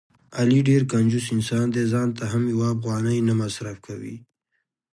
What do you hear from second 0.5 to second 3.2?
ډېر کنجوس انسان دی.ځانته هم یوه افغانۍ